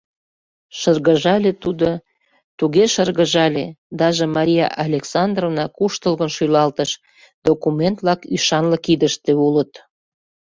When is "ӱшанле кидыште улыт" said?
8.35-9.71